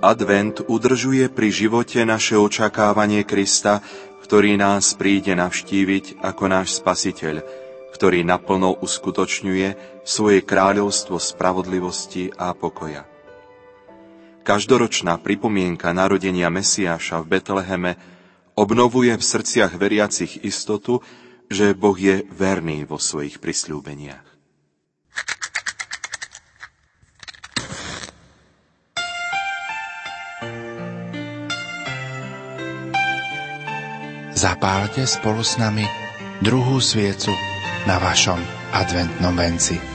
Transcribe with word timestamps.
Advent 0.00 0.64
udržuje 0.64 1.28
pri 1.28 1.52
živote 1.52 2.08
naše 2.08 2.32
očakávanie 2.40 3.28
Krista, 3.28 3.84
ktorý 4.24 4.56
nás 4.56 4.96
príde 4.96 5.36
navštíviť 5.36 6.24
ako 6.24 6.44
náš 6.48 6.80
Spasiteľ, 6.80 7.44
ktorý 7.92 8.24
naplno 8.24 8.80
uskutočňuje 8.80 10.00
svoje 10.00 10.40
kráľovstvo 10.40 11.20
spravodlivosti 11.20 12.32
a 12.32 12.56
pokoja. 12.56 13.04
Každoročná 14.40 15.20
pripomienka 15.20 15.92
narodenia 15.92 16.48
Mesiáša 16.48 17.20
v 17.20 17.36
Betleheme 17.36 17.92
obnovuje 18.56 19.12
v 19.12 19.20
srdciach 19.20 19.76
veriacich 19.76 20.40
istotu, 20.48 21.04
že 21.52 21.76
Boh 21.76 22.00
je 22.00 22.24
verný 22.32 22.88
vo 22.88 22.96
svojich 22.96 23.36
prisľúbeniach. 23.36 24.39
Zapálte 34.30 35.06
spolu 35.06 35.42
s 35.42 35.58
nami 35.58 35.84
druhú 36.40 36.78
sviecu 36.78 37.34
na 37.84 37.98
vašom 37.98 38.38
adventnom 38.72 39.34
venci. 39.34 39.89